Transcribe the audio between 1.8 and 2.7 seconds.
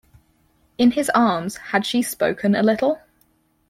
she spoken a